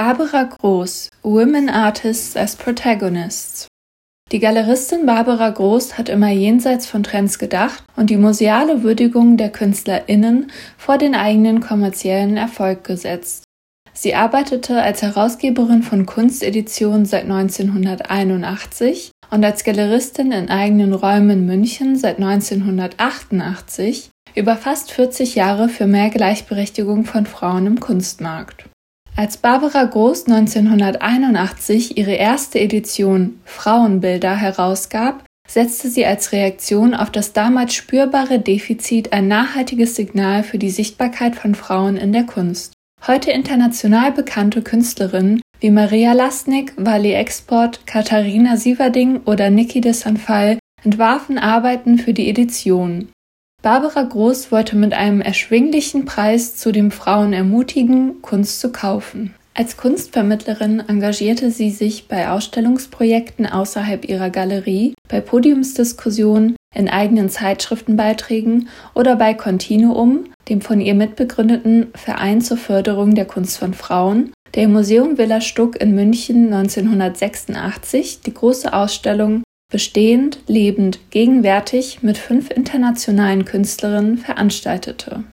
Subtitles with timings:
[0.00, 3.66] Barbara Groß Women Artists as Protagonists
[4.30, 9.50] Die Galeristin Barbara Groß hat immer jenseits von Trends gedacht und die museale Würdigung der
[9.50, 13.42] KünstlerInnen vor den eigenen kommerziellen Erfolg gesetzt.
[13.92, 21.96] Sie arbeitete als Herausgeberin von Kunsteditionen seit 1981 und als Galeristin in eigenen Räumen München
[21.96, 28.68] seit 1988 über fast 40 Jahre für mehr Gleichberechtigung von Frauen im Kunstmarkt.
[29.18, 37.32] Als Barbara Groß 1981 ihre erste Edition Frauenbilder herausgab, setzte sie als Reaktion auf das
[37.32, 42.74] damals spürbare Defizit ein nachhaltiges Signal für die Sichtbarkeit von Frauen in der Kunst.
[43.08, 50.60] Heute international bekannte Künstlerinnen wie Maria Lasnik, Wally Export, Katharina Sieverding oder Niki de Sanfal
[50.84, 53.08] entwarfen Arbeiten für die Edition.
[53.60, 59.34] Barbara Groß wollte mit einem erschwinglichen Preis zu den Frauen ermutigen, Kunst zu kaufen.
[59.52, 68.68] Als Kunstvermittlerin engagierte sie sich bei Ausstellungsprojekten außerhalb ihrer Galerie, bei Podiumsdiskussionen, in eigenen Zeitschriftenbeiträgen
[68.94, 74.62] oder bei Continuum, dem von ihr mitbegründeten Verein zur Förderung der Kunst von Frauen, der
[74.62, 82.50] im Museum Villa Stuck in München 1986 die große Ausstellung bestehend, lebend, gegenwärtig mit fünf
[82.50, 85.24] internationalen Künstlerinnen veranstaltete.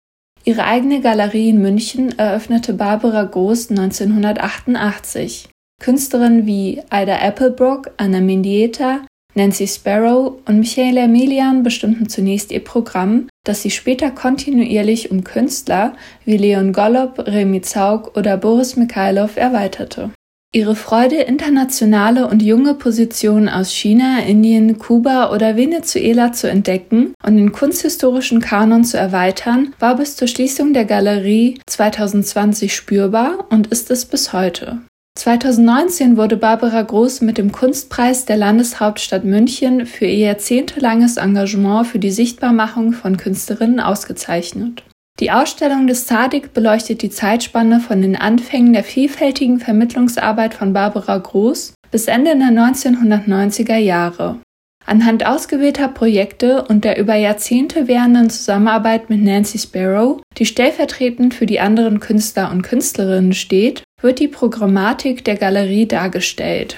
[0.45, 5.49] Ihre eigene Galerie in München eröffnete Barbara Groß 1988.
[5.81, 13.29] Künstlerinnen wie Ida Applebrook, Anna Mendieta, Nancy Sparrow und Michaela Emilian bestimmten zunächst ihr Programm,
[13.45, 20.11] das sich später kontinuierlich um Künstler wie Leon Golub, Remy Zaug oder Boris Mikhailov erweiterte.
[20.55, 27.37] Ihre Freude, internationale und junge Positionen aus China, Indien, Kuba oder Venezuela zu entdecken und
[27.37, 33.91] den kunsthistorischen Kanon zu erweitern, war bis zur Schließung der Galerie 2020 spürbar und ist
[33.91, 34.79] es bis heute.
[35.19, 41.99] 2019 wurde Barbara Groß mit dem Kunstpreis der Landeshauptstadt München für ihr jahrzehntelanges Engagement für
[41.99, 44.85] die Sichtbarmachung von Künstlerinnen ausgezeichnet.
[45.21, 51.19] Die Ausstellung des Zadig beleuchtet die Zeitspanne von den Anfängen der vielfältigen Vermittlungsarbeit von Barbara
[51.19, 54.41] Groß bis Ende der 1990er Jahre.
[54.85, 61.47] Anhand ausgewählter Projekte und der über Jahrzehnte währenden Zusammenarbeit mit Nancy Sparrow, die stellvertretend für
[61.47, 66.77] die anderen Künstler und Künstlerinnen steht, wird die Programmatik der Galerie dargestellt